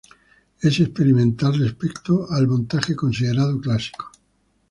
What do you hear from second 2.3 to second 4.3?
al montaje considerado clásico.